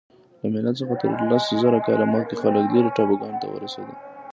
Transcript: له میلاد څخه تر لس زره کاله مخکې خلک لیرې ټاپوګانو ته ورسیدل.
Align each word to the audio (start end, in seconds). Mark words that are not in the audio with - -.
له 0.41 0.47
میلاد 0.53 0.75
څخه 0.81 0.93
تر 1.01 1.11
لس 1.31 1.45
زره 1.61 1.79
کاله 1.87 2.05
مخکې 2.13 2.35
خلک 2.41 2.65
لیرې 2.73 2.91
ټاپوګانو 2.97 3.39
ته 3.43 3.47
ورسیدل. 3.49 3.97